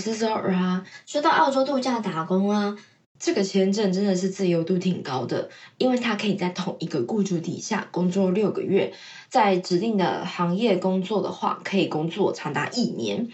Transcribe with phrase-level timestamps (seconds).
[0.00, 2.76] 斯索尔啊，说到澳洲度假打工啊，
[3.18, 8.94] 这个签证真的是自由度挺高的，因为它可以在同一个雇主底下工作六个月，
[9.28, 13.28] 在指定的行业工作的话，可以工作长达一年。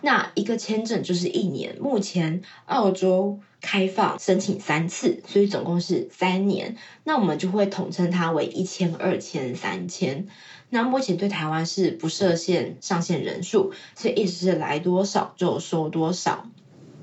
[0.00, 6.76] 那一个签证就是一年，目前澳洲开放申请三次，所以总共是三年。
[7.04, 10.28] 那我们就会统称它为一千、二千、三千。
[10.70, 16.46] 那目前对台湾是不设限上限人数，所以意思是来多少就收多少。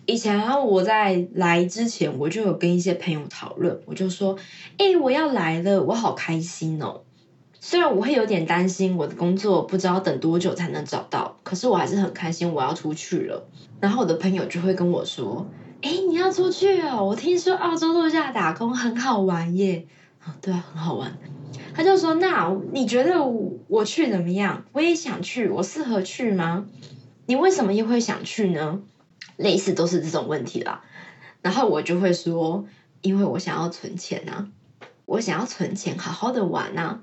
[0.08, 4.36] 以前我在来之前，我就有跟一些朋友讨论，我就说
[4.78, 7.02] ：“哎，我要来了，我好开心哦。”
[7.64, 13.48] 虽然我会有点担心我的工作不知道等多久才能找到，可是我还是很开心我要出去了。
[13.80, 15.46] 然后我的朋友就会跟我说
[15.82, 17.05] ：“哎，你要出去哦？
[17.05, 19.86] 我听说澳洲度假打工很好玩耶。”
[20.24, 21.18] 啊，对啊，很好玩。
[21.74, 23.24] 他就说：“那你觉得
[23.68, 24.66] 我去怎么样？
[24.72, 26.66] 我也想去，我适合去吗？
[27.26, 28.82] 你为什么又会想去呢？”
[29.38, 30.84] 类似都是这种问题啦。
[31.41, 32.66] 然后我就会说
[33.02, 34.48] ：“因为我想要存钱啊，
[35.05, 37.02] 我想要存钱，好好的玩啊。”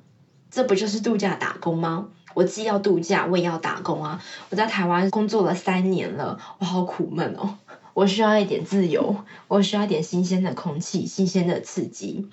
[0.50, 2.08] 这不就是度假打工吗？
[2.34, 4.22] 我既要度假，我也要打工啊！
[4.50, 7.58] 我在台湾工作了三年了，我好苦闷哦！
[7.94, 9.16] 我需要一点自由，
[9.48, 12.28] 我需要一点新鲜的空气、新鲜的刺激。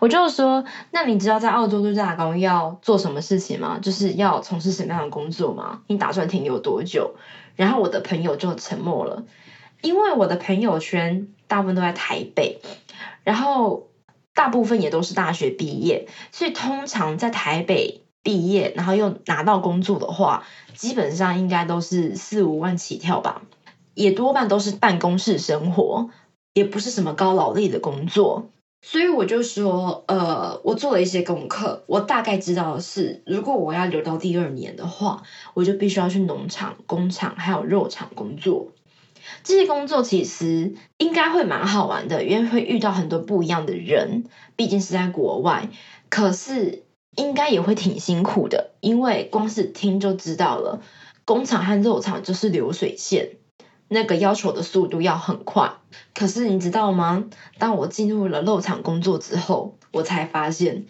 [0.00, 3.78] 我就说，那你知道在澳洲度假打工要做什么事情吗？
[3.80, 5.82] 就是要从事什么样的工作吗？
[5.86, 7.14] 你打算停留多久？
[7.56, 9.24] 然后我的朋友就沉默了，
[9.82, 12.60] 因为我的朋友圈大部分都在台北，
[13.24, 13.86] 然后。
[14.32, 20.44] 大部分也都是大学毕业，所以通常在台北毕业，然后又拿到工作的话，
[20.74, 23.42] 基本上应该都是四五万起跳吧，
[23.92, 26.08] 也多半都是办公室生活，
[26.54, 28.48] 也不是什么高劳力的工作。
[28.82, 35.22] 所以我就说，呃，我做了一些功课，我大概知道的是，如果我要留到第二年的话，
[35.54, 38.72] 我就必须要去农场、工厂还有肉厂工作。
[39.44, 44.24] 这些工作其实应该会蛮好玩的，因为会遇到很多不一样的人，
[44.56, 45.68] 毕竟是在国外。
[46.08, 46.84] 可是
[47.16, 50.80] 应该也会挺辛苦的，因为光是听就知道了，
[51.26, 53.36] 工厂和肉厂就是流水线，
[53.92, 55.72] 那个要求的速度要很快。
[56.14, 57.24] 可是你知道吗？
[57.58, 60.86] 当我进入了肉厂工作之后，我才发现，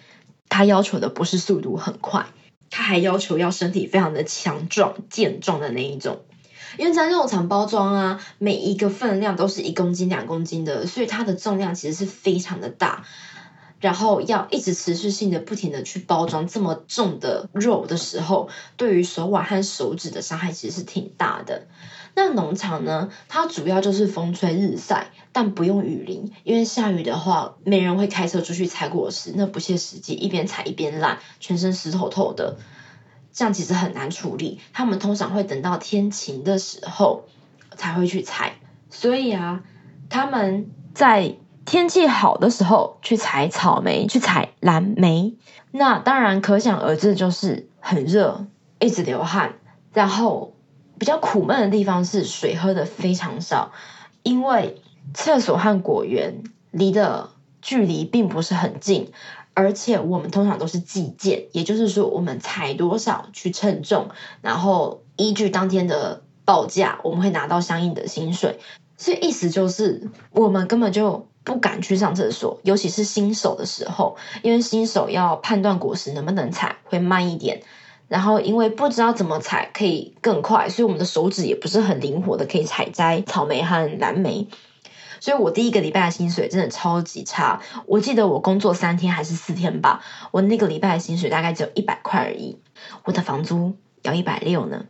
[0.51, 2.27] 他要求的不是速度很快，
[2.69, 6.21] 他还要求要身体非常的强壮、健壮的那一种。
[6.77, 13.07] 因为在肉厂包装啊，每一个分量都是一公斤、两公斤的，所以它的重量其实是非常的大。
[13.81, 21.67] 然后要一直持续性的、不停的去包装这么重的肉的时候，对于手腕和手指的伤害其实是挺大的。
[22.15, 32.57] 那农场呢，它主要就是风吹日晒，但不用雨淋，因为下雨的话，没人会开车出去采果实，那不切实际，一边采一边烂，全身湿透透的。
[33.33, 37.27] 这样其实很难处理，他们通常会等到天晴的时候
[37.77, 38.55] 才会去采，
[38.91, 39.63] 所以啊，
[40.09, 45.37] 他们在天气好的时候去采草莓，去采蓝莓，
[45.71, 48.47] 那当然可想而知就是很热，
[48.81, 49.55] 一直流汗，
[49.93, 50.50] 然后
[51.01, 53.73] 比较苦闷的地方是水喝的非常少，
[54.23, 54.81] 因为
[55.15, 57.31] 厕所和果园离的
[57.63, 59.11] 距离并不是很近。
[59.55, 64.11] 而且我们通常都是计件，也就是说，我们采多少去称重，
[64.43, 68.61] 然后依据当天的报价，我们会拿到相应的薪水。
[68.97, 77.63] 所以意思就是，我们根本就不敢去上厕所，尤其是新手的时候，因为新手要判断果实能不能采会慢一点，
[78.11, 84.49] 然后因为不知道怎么采可以更快，所以我们的手指也不是很灵活的，可以采摘草莓和蓝莓。
[85.21, 87.63] 所以我第一个礼拜的薪水真的超级差。
[87.87, 92.59] 我记得我工作三天还是四天吧，我那个礼拜的薪水大概只有一百块而已。
[93.05, 94.87] 我的房租要一百六呢，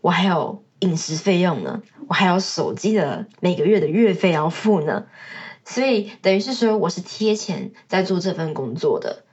[0.00, 5.04] 我还有饮食费用呢，我还有手机的每个月的月费要付呢。
[5.64, 9.23] 所以等于是说我是贴钱在做这份工作的。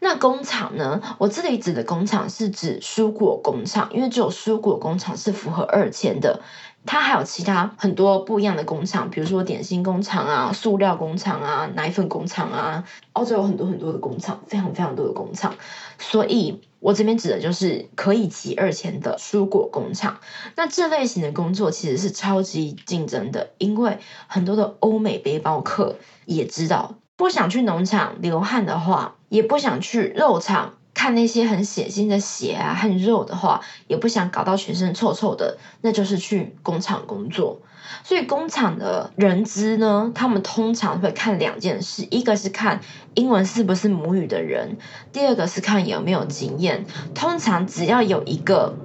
[0.00, 1.00] 那工厂呢？
[1.18, 6.40] 我这里指的工厂是指蔬果工厂，因为只有蔬果工厂是符合二千的。
[6.86, 12.84] 它还有其他很多不一样的工厂，比如说点心工厂啊、塑料工厂啊、奶粉工厂啊。
[13.14, 15.54] 澳洲有很多很多的工厂，非常非常多的工厂。
[15.98, 20.20] 所以我这边指的就是可以集二千的蔬果工厂。
[20.56, 25.96] 那这类型的工作其实是超级竞争的，因为很多的欧美背包客
[26.26, 30.74] 也知道，不想去农场流汗的话，也不想去肉场。
[30.94, 37.62] 看那些很血腥的血啊和肉的话，也不想搞到全身臭臭的，那就是去工厂工作。
[38.04, 42.80] 所以工厂的人资呢，他们通常会看两件事：一个是看
[43.14, 44.78] 英文是不是母语的人，
[45.12, 46.86] 第二个是看有没有经验。
[47.12, 48.76] 通常只要有一个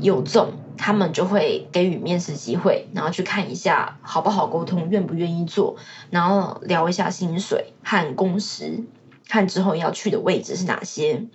[0.00, 5.76] 有中，他们就会给予面试机会，然后去看一下好不好沟通，愿不愿意做，
[6.10, 8.84] 然后聊一下薪水和工时，
[9.28, 11.26] 看之后要去的位置是哪些。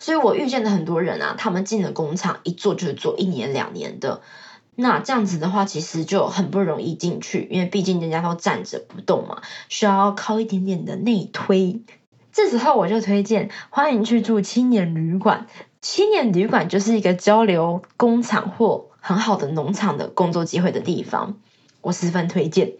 [0.00, 4.20] 所以我遇见的很多人啊，他们进了工厂一做就是做一年两年的。
[4.80, 11.80] 那这样子的话，其实就很不容易进去，因为毕竟人家都站着不动嘛，需要靠一点点的内推。
[12.30, 15.46] 这时候我就推荐，欢迎去住青年旅馆。
[15.80, 21.38] 青年旅馆就是一个交流工厂或很好的农场的工作机会的地方，
[21.80, 22.74] 我十分推荐。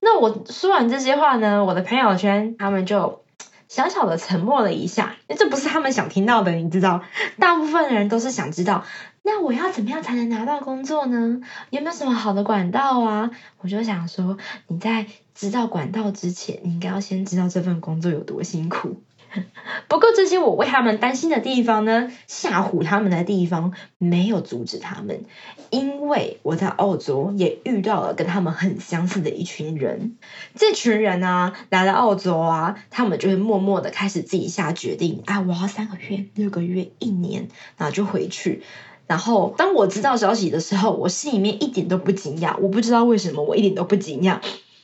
[0.00, 3.20] 那我说完这些话呢，我的朋友圈他们就。
[3.66, 7.02] 小小的沉默了一下，因为这不是他们想听到的，你知道，
[7.40, 8.84] 大部分人都是想知道，
[9.22, 11.40] 那我要怎么样才能拿到工作呢？
[11.70, 13.30] 有没有什么好的管道啊？
[13.58, 14.38] 我就想说，
[14.68, 19.02] 你在知道管道之前，你应该要先知道这份工作有多辛苦。
[19.88, 25.24] 不过这些我为他们担心的地方呢，吓唬他们的地方，没有阻止他们，
[25.70, 30.16] 因为我在澳洲也遇到了跟他们很相似的一群人。
[30.54, 38.62] 这群人呢，来了澳洲啊，他们就会默默的开始自己下决定，哎，我要三个月、六个月、一年，然后就回去。
[39.06, 44.38] 然后当我知道消息的时候，我心里面一点都不惊讶，我不知道为什么我一点都不惊讶，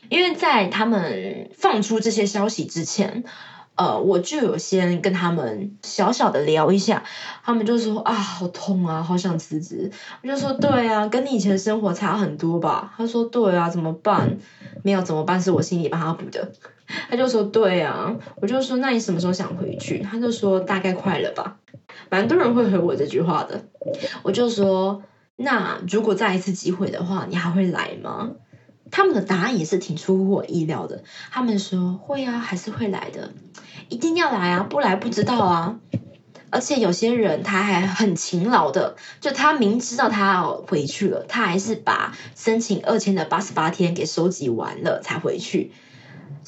[0.09, 3.25] 因为在他们放出这些消息之前。
[3.81, 7.03] 呃，我就有先跟他们小小的聊一下，
[7.43, 9.91] 他们就说啊，好痛啊，好想辞职。
[10.23, 12.93] 我就说对啊，跟你以前生活差很多吧。
[12.95, 14.37] 他说对啊，怎么办？
[14.85, 15.41] 没有怎么办？
[15.41, 16.53] 是我心里帮他补的。
[17.09, 20.01] 他就说对啊，我就说那你什么时候想回去？
[20.01, 21.57] 他就说大概快了吧。
[22.11, 23.63] 蛮多人会回我这句话的。
[24.23, 25.03] 我就说
[25.37, 28.33] 那如果再一次机会的话，你还会来吗？
[28.91, 31.05] 他们的答案也是挺出乎我意料的。
[31.31, 33.33] 他们说会啊，还是会来的，
[33.89, 35.79] 一定要来啊，不来不知道啊。
[36.53, 45.73] 而且有些人他还很勤劳的，就他明知道他要回去了，他还是把申请二签的八十八天给收集完了才回去。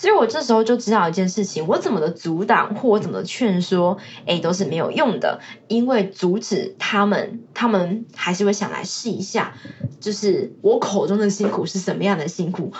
[0.03, 5.39] 所以我这时候就知道一件事情，我怎么的阻挡或我怎么劝说，哎，都是没有用的，
[5.69, 9.55] 因为阻止他们，他们还是会想来试一下，
[10.01, 12.73] 就是我口中的辛苦是什么样的辛苦，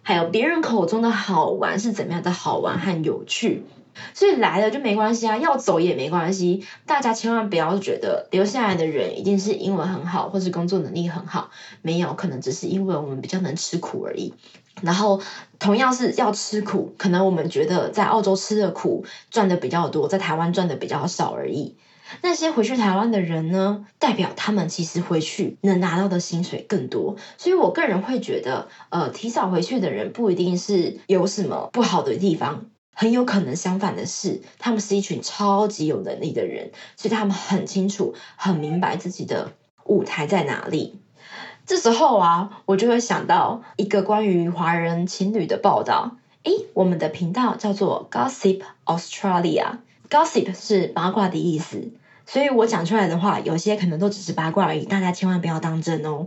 [0.00, 3.64] 还有别人口中的好玩是怎么样的好玩和有趣。
[4.14, 6.64] 所以来了就没关系啊，要走也没关系。
[6.86, 11.50] 大家千万不要觉得留下来的人一定是英文很好，或是工作能力很好，
[11.82, 14.34] 没有，可能只是因为我们比较能吃苦而已。
[14.82, 15.22] 然后
[15.60, 21.76] 同样是要吃苦，可能我们觉得在澳洲吃的苦赚的比较多，在台湾赚的比较少而已。
[22.20, 27.16] 那些回去台湾的人呢，代表他们其实回去能拿到的薪水更多。
[27.38, 32.66] 所以我个人会觉得，呃，提早回去的人不一定是有什么不好的地方。
[32.94, 39.52] 很有可能相反的是，他们是一群超级有能力的人，所以他们很清楚、很明白自己的
[39.84, 40.98] 舞台在哪里。
[41.66, 46.16] 这时候啊，我就会想到一个关于华人情侣的报道。
[46.44, 51.90] 诶，我们的频道叫做 Gossip Australia，Gossip 是八卦的意思，
[52.26, 56.26] 所以我讲出来的话，有些可能都只是八卦而已，大家千万不要当真哦。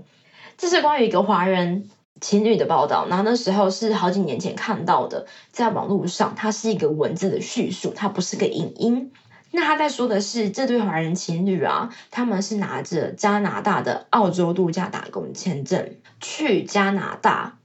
[0.57, 1.87] 这是关于一个华人。
[2.21, 9.11] 情侣的报道，然后那时候是好几年前看到的，在网络上，它是一个文字的叙述，它不是个影音。
[9.51, 17.57] 那他在说的是这对华人情侣啊，他们是拿着加拿大的澳洲度假打工签证去加拿大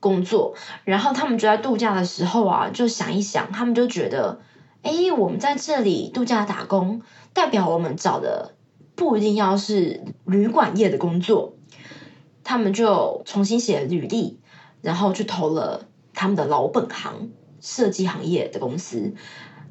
[0.00, 4.40] 工作，然后他们就在度假的时候啊，就想一想，他们就觉得，
[4.82, 7.02] 哎，我们在这里度假打工，
[7.32, 8.54] 代表我们找的
[8.96, 11.54] 不一定要是旅馆业的工作。
[12.48, 14.38] 他们就重新写履历，
[14.80, 19.12] 然后去投了他们的老本行设计行业的公司。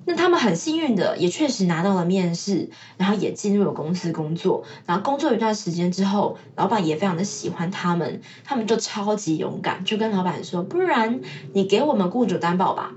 [0.05, 4.63] 那他们很幸运的，也确实拿到了面试，然后也进入了公司工作。
[4.85, 11.21] 然后工作一段时间之后，老板也非常的喜欢他们，他们就超级勇敢，就跟老板说：“不然
[11.53, 12.93] 你给我们雇主担保吧，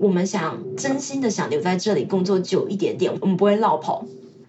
[0.00, 4.04] 我们想真心的想留在这里工作久一点点，我们不会落跑。”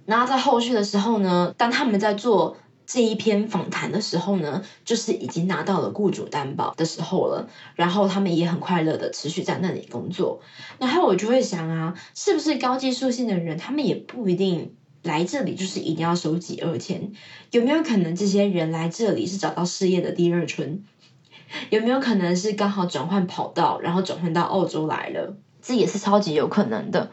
[0.05, 2.57] 然后在后续的时候呢，当他们在做。
[2.93, 10.41] 这一篇访谈的时候呢，就是已经拿到了雇主担保的时候了，然后他们也很快乐的持续在那里工作。
[10.77, 17.13] 然后我就会想啊，是不是高技术性的人，他们也不一定来这里就是一定要收几二千？
[17.51, 20.83] 有没有可能这些人来这里是找到事业的第二春？
[21.69, 25.37] 有没有可能是刚好转换跑道，然后转换到澳洲来了？
[25.61, 27.11] 这也是超级有可能的。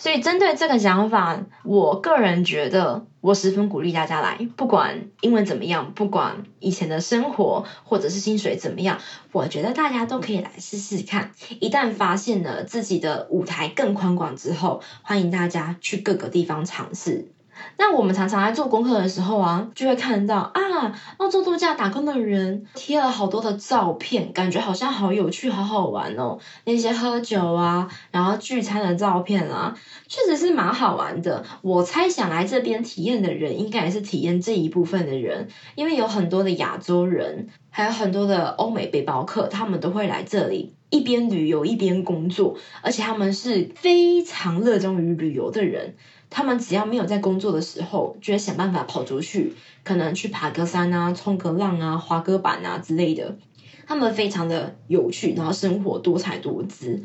[0.00, 8.98] 所以针对这个想法，我个人觉得，我十分鼓励大家来，不管英文怎么样，不管以前的生活或者是薪水怎么样，
[9.30, 11.32] 我觉得大家都可以来试试看。
[11.58, 17.30] 一旦发现了自己的舞台更宽广之后，欢迎大家去各个地方尝试。
[17.76, 26.38] 那我们常常在做功课的时候啊，就会看到啊，澳洲度假打工的人贴了好多的照片，感觉好像好有趣、好好玩哦。
[26.64, 29.76] 那些喝酒啊，然后聚餐的照片啊，
[30.08, 31.44] 确实是蛮好玩的。
[31.62, 40.74] 我猜想来这边体验的人，应该也是体验这一部分的人，因为有很多的亚洲人，还有很多的欧美背包客，他们都会来这里。
[40.90, 45.94] 一边旅游一边工作，而且他们是非常热衷于旅游的人。
[46.30, 53.36] 他们只要没有在工作的时候，就会想办法跑出去，可能去爬个山啊、冲个浪啊、滑个板啊之类的。
[53.86, 57.02] 他们非常的有趣，然后生活多彩多姿。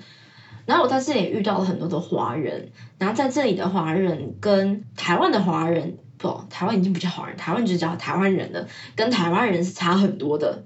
[0.67, 5.97] 然后我在这里遇到了很多的华人，然后在这里的华人跟台湾的华人。
[6.17, 10.63] 不，台湾已经不叫华人，台湾就叫台湾人了，跟台湾人是差很多的。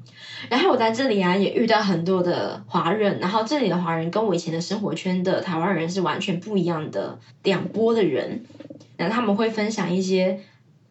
[0.49, 8.45] 然后我在这里啊，也遇到很多的华人，然后这里的华人跟我以前的生活圈的台湾人是完全不一样的两波的人。
[8.97, 10.39] 然后他们会分享一些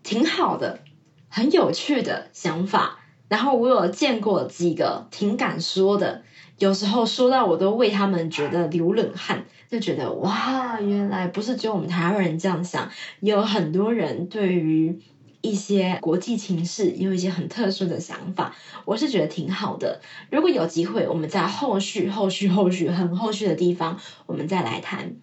[0.03, 0.81] 挺好的、
[1.29, 2.99] 很有趣的想法。
[3.29, 6.23] 然后我有见过几个挺敢说的，
[6.59, 9.45] 有时候说到我都为他们觉得流冷汗。
[9.71, 14.99] 就觉得哇，原来不是只有我们台湾人这样想，有很多人对于
[15.43, 18.57] 一些国际情势有一些很特殊的想法，
[18.87, 20.01] 我是觉得挺好的。
[20.31, 25.17] 如果有机会，我们在后续、后续、后续很后续的地方，我们再来谈。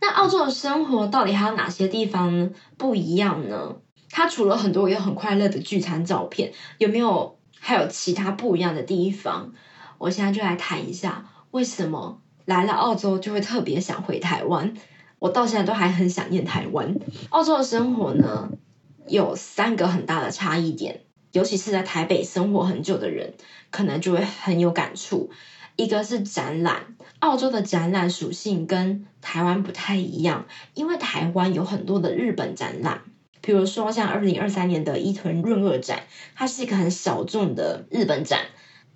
[0.00, 3.76] 那澳洲的生活到底还有哪些地方呢不一样呢？
[4.10, 9.52] 它除了很多有很快乐的聚餐照片，有没有还有其他不一样的地方？
[9.98, 12.20] 我现在就来谈一下为什么。
[12.44, 14.74] 来了澳洲就会特别想回台湾，
[15.18, 16.96] 我到现在都还很想念台湾。
[17.30, 18.50] 澳洲的生活呢，
[19.06, 23.34] 有三个很大的差异点，尤其是在台北生活很久的人，
[23.70, 25.30] 可能就会很有感触。
[25.76, 33.02] 一个是展览，澳洲的展览属性跟台湾不太一样，因为台湾有很多的日本展览，
[33.40, 36.02] 比如说像二零二三年的伊藤润二展，
[36.34, 38.40] 它是一个很小众的日本展，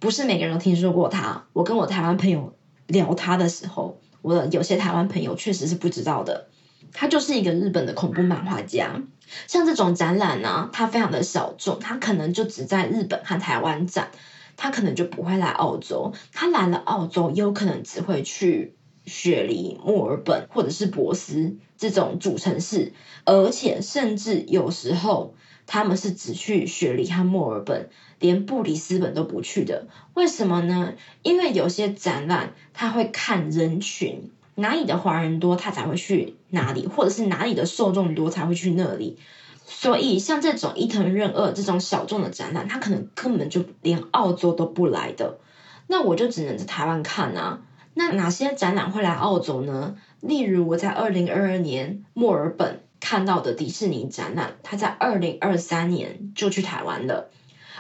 [0.01, 1.47] 不是每个人都听说过它。
[1.53, 2.55] 我跟我台湾朋友。
[2.87, 6.49] 聊他的时候，我有些台湾朋友确实是不知道的。
[6.93, 9.03] 他就是一个日本的恐怖漫画家。
[9.47, 14.11] 像这种展览呢，它非常的小众，他可能就只在日本和台湾展，
[14.57, 16.13] 他可能就不会来澳洲。
[16.33, 22.93] 他来了澳洲，有可能只会去雪梨、墨尔本或者是博斯这种主城市，
[23.25, 25.35] 而且甚至有时候。
[25.67, 29.89] 他们是只去雪梨和墨尔本，连布里斯本都不去的。
[30.15, 30.95] 为什么呢？
[31.23, 39.19] 因为有些展览他会看人群，哪里的华人多，他才会去哪里，或者是哪里的受众多才会去那里。
[39.65, 45.39] 所以像这种伊藤润二这种小众的展览，他可能根本就连澳洲都不来的。
[45.89, 47.59] 那我就只能在台湾看啊。
[47.93, 49.97] 那哪些展览会来澳洲呢？
[50.21, 52.86] 例如我在二零二二年墨尔本。
[53.01, 57.31] 看到的迪士尼展览，他在二零二三年就去台湾了，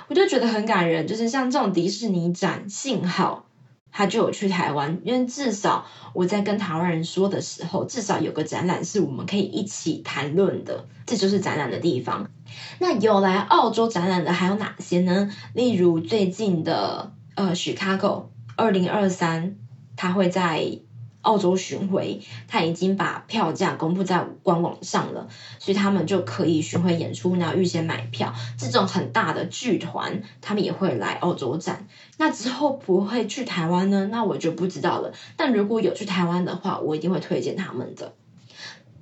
[0.08, 1.06] 我就觉得很感人。
[1.06, 3.46] 就是像这种迪士尼展，幸好
[3.90, 12.30] 他就有去台湾，因为至少我在跟台湾人说的时候，至少有个展览是我们可以一起谈论的，这就是展览的地方。
[12.78, 15.32] 那有来澳洲展览的还有哪些呢？
[15.54, 19.56] 例如最近的呃，Chicago 二零二三，
[19.96, 20.78] 他会在。
[21.26, 25.28] 澳洲巡回，他已经把票价公布在官网上了，
[25.58, 28.32] 所以他们就可以巡回演出，然后预先买票。
[28.56, 31.88] 这种很大的剧团，他们也会来澳洲展。
[32.16, 34.08] 那之后不会去台湾呢？
[34.08, 35.14] 那我就不知道了。
[35.36, 38.14] 但如果有去台湾的话，我一定会推荐他们的。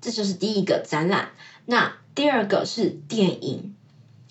[0.01, 1.33] 这就是第一个展览。
[1.67, 3.75] 那第二个是电影，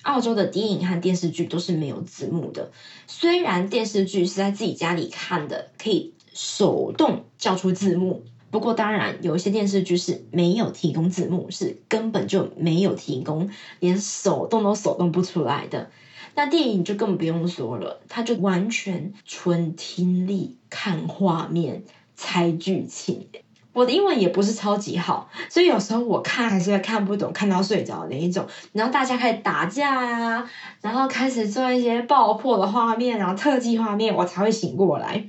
[0.01, 2.71] 澳洲的电影和电视剧都是没有字幕的。
[3.05, 6.15] 虽然电视剧是在自己家里看的，可以。
[6.33, 13.49] 手动叫出字幕，不过当然有一些电视剧是没有提供字幕，是根本就没有提供，
[13.79, 15.89] 连手动都手动不出来的。
[16.35, 21.83] 那电影就更不用说了，它就完全纯听力看画面
[22.15, 23.27] 猜剧情。
[23.71, 28.47] 我的英文也不是超级好，所以有时候我看还是会看不懂，看到睡着那一种。
[28.71, 30.47] 然后大家开始打架呀，
[30.81, 35.25] 然后开始做一些爆破的画面，然后特技画面，我才会醒过来。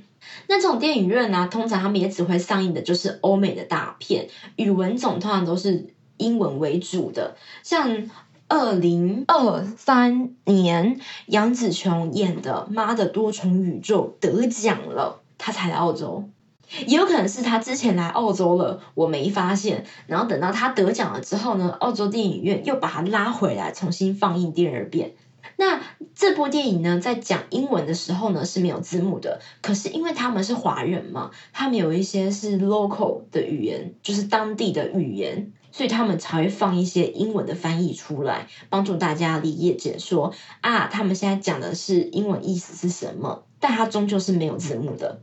[0.47, 7.35] 那这种电影院呢，通常他们也只会上映的就是欧美的大片，语文种通常都是英文为主的。
[7.63, 8.09] 像
[8.47, 16.29] 二零二三年杨紫琼演的《妈的多重宇宙》得奖了，她才来澳洲，
[16.85, 19.85] 也有可能是她之前来澳洲了，我没发现。
[20.05, 25.15] 然后等到她得奖了之后呢，澳洲电影院又把她拉回来重新放映第二遍。
[25.57, 25.81] 那
[26.15, 29.41] 这部电影呢，在讲英文的时候呢是没有字幕的。
[29.61, 45.21] 可是因为他们是华人嘛，他们有一些是 local 的语言，就是当地的语言，所以他们才会放一些英文的翻译出来，帮助大家理解解说啊，他们现在讲的是英文意思是什么，但它终究是没有字幕的。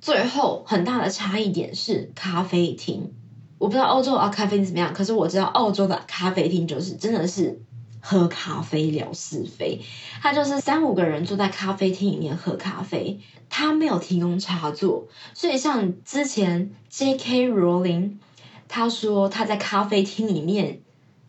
[0.00, 3.12] 最后很大的差异点是咖啡厅，
[3.58, 7.62] 我不知道欧洲啊咖啡厅怎么样，可是我知道澳洲的咖啡厅就是真的是。
[8.06, 9.80] 喝咖啡聊是非，
[10.20, 13.18] 他就是三五个人坐在咖啡厅里面喝咖啡，
[13.48, 17.48] 他没有提供插座，所以像之前 J.K.
[17.48, 18.16] Rowling，
[18.68, 20.80] 他说他在咖啡厅里面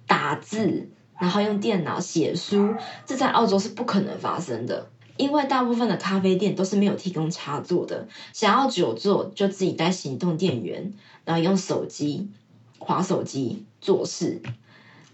[0.05, 10.91] 打字，然后用电脑写书，这在澳洲是不可能发生的，因为大部分的咖啡店都是没有提供插座的，想要久坐就自己带行动电源，
[11.23, 12.31] 然后用手机
[12.79, 14.41] 划手机做事。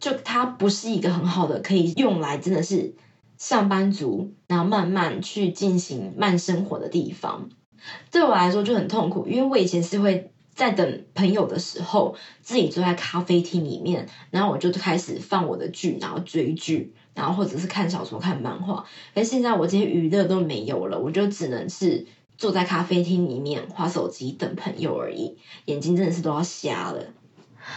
[0.01, 2.95] 就它不是一个很好的可以用来真的是
[3.37, 7.49] 上班族，然后慢慢去进行慢生活的地方。
[8.11, 18.85] 对我来说就很痛苦，因为我以前是会在等朋友的时候，自己坐在咖啡厅里面，然后我就开始放我的剧，然后追剧，然后或者是看小说、看漫画。
[19.13, 22.05] 但现在我这些娱乐都没有了，我就只能是
[22.37, 27.05] 坐在咖啡厅里面划手机等朋友而已，眼睛真的是都要瞎了。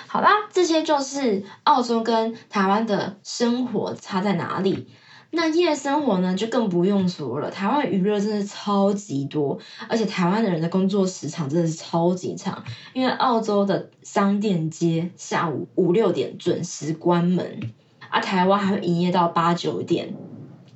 [0.07, 4.89] 好啦，这些就是澳洲跟台湾的生活差在哪里。
[5.31, 7.51] 那夜生活呢，就更不用说了。
[7.51, 9.59] 台湾娱乐真的超级多，
[9.89, 12.65] 而且台湾的人的工作时长真的是超级长。
[12.93, 17.73] 因为澳洲的商店街下午五六点准时关门，
[18.11, 20.15] 而台湾还会营业到八九点，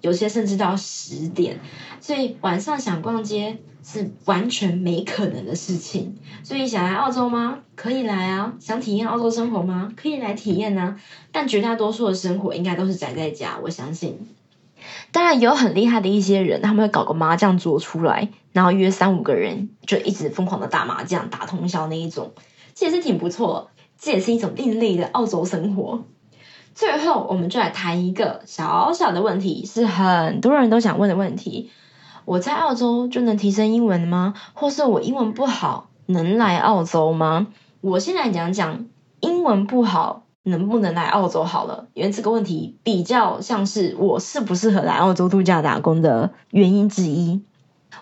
[0.00, 1.60] 有些甚至到十点。
[2.00, 3.58] 所以晚上想逛街。
[3.90, 7.60] 是完全没可能的事情，所以想来澳洲吗？
[7.74, 8.52] 可以来啊！
[8.60, 9.90] 想体验澳洲生活吗？
[9.96, 11.00] 可以来体验啊！
[11.32, 14.28] 但绝大多数的生活应该都是宅在家，我相信。
[15.10, 22.32] 当然有很厉害的一些人，他们会搞个麻将桌出来，然后约三五个人就一直疯狂的打麻将、打通宵那一种，
[22.74, 26.04] 这也是挺不错，这也是一种另类的澳洲生活。
[26.74, 31.70] 最后，我们就来谈一个小小的问题，是很多人都想问的问题。
[32.28, 34.34] 我在澳洲就能提升英文吗？
[34.52, 37.46] 或是我英文不好能来澳洲吗？
[37.80, 38.84] 我先来讲讲
[39.20, 47.40] 英文不好能不能来澳洲好了，因为这个问题比较像是我适不适合来澳洲度假打工的原因之一。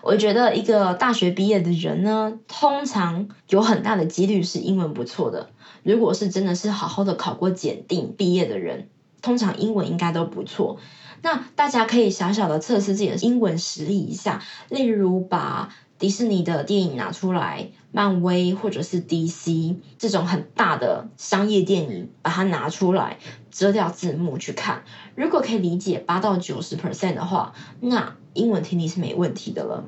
[0.01, 5.51] 我觉得一个大学毕业的人呢，通常有很大的几率是英文不错的。
[5.83, 8.89] 如果是真的是好好的考过检定毕业的人，
[9.21, 10.79] 通常英文应该都不错。
[11.21, 23.17] 那大家可以小小的测试自己的英文实力一下，例如把迪士尼的电影拿出来，漫威或者是 DC 这种很大的商业电影，把它拿出来，
[23.51, 24.83] 遮掉字幕去看。
[25.15, 29.83] 如果可以理解八到九十 percent 的话，那英文听力是没问题的了。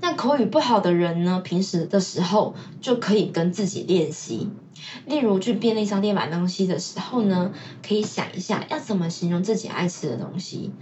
[0.00, 1.40] 那口语不好的人呢？
[1.42, 4.48] 平时的时候就可以跟自己练习，
[5.06, 7.52] 例如去便利商店买东西的时候呢，
[7.86, 10.72] 可以想一下要怎么形容自己爱吃的东西。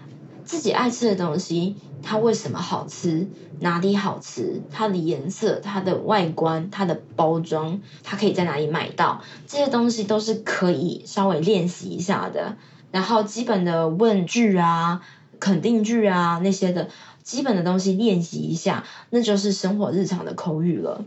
[0.45, 3.29] 自己爱吃的东西，它为什么好吃？
[3.61, 4.61] 哪里好吃？
[4.71, 9.23] 它的颜色、它的外观、它的包装，它可以在哪里买到？
[9.47, 12.57] 这些东西都是可以稍微练习一下的。
[12.93, 15.01] 然后基本的问句啊、
[15.41, 16.89] 肯定句啊那些的。
[17.23, 21.07] 基本的东西练习一下，那就是生活日常的口语了。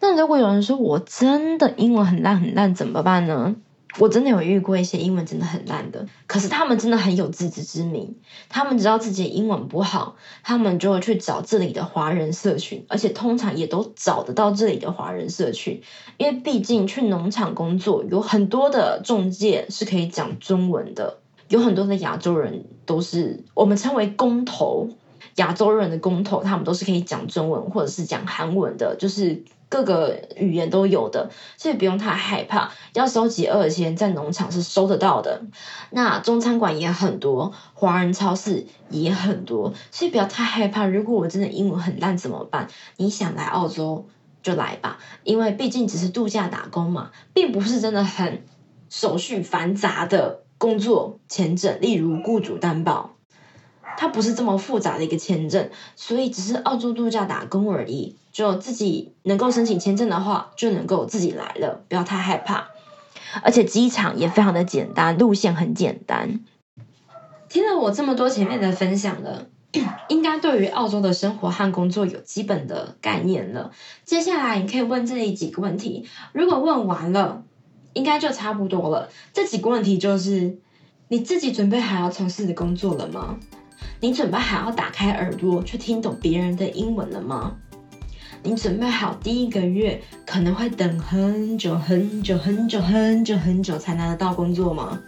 [0.00, 3.56] 那如果有人说我真的英文很烂很烂怎么办呢？
[3.98, 8.16] 我真的有遇过一些英文真的很烂的，可是他们真的很有自知之明，
[8.48, 15.82] 他们知道自己英文不好，他们就会去找这里的华人社群，而且通常也都找得到这里的华人社群，
[16.18, 24.90] 因为毕竟去农场工作有很多的中介是可以讲中文的，有很多的亚洲人都是我们称为工头。
[25.36, 32.70] 亚洲人的工头，他们都是可以讲中文或者是讲韩文的，就是各个语言都有的，所以不用太害怕。
[32.94, 35.42] 要收集二千，在农场是收得到的。
[35.90, 40.86] 那中餐馆也很多，华人超市也很多，所以不要太害怕。
[40.86, 42.68] 如果我真的英文很烂怎么办？
[42.96, 44.06] 你想来澳洲
[44.42, 48.44] 就来吧，因为毕竟只是度假打工嘛，并不是真的很
[48.88, 53.17] 手续繁杂的工作签证，例如雇主担保。
[54.00, 58.14] 它不是这么复杂的一个签证，所以只是澳洲度假打工而已。
[58.30, 62.68] 就自己能够申请签证的话，就能够自己来了，不要太害怕。
[63.42, 66.44] 而且机场也非常的简单，路线很简单。
[67.48, 69.46] 听了我这么多前面的分享了，
[70.06, 73.72] 应该对于澳洲的生活和工作有基本的概念了。
[74.04, 77.42] 接下来你可以问这里几个问题，如果问完了，
[77.94, 79.10] 应该就差不多了。
[79.32, 80.58] 这几个问题就是：
[81.08, 83.40] 你自己准备好要从事的工作了吗？
[84.00, 87.56] 你准备好要打开耳朵去听懂别人的英文了吗？
[88.42, 95.00] 你准备好第一个月可能会等很久很久很久很久很久才拿得到工作吗？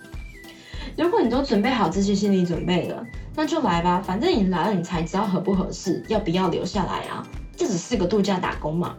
[0.97, 7.25] 如果你都准备好这些心理准备了，那就来吧，反正你来了，你才知道合不合适，要不要留下来啊？
[7.57, 8.97] 这只是个度假打工嘛。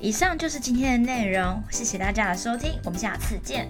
[0.00, 3.68] 以上就是今天的内容，谢谢大家的收听，我们下次见。